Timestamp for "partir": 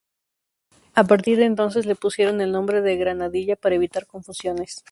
1.03-1.37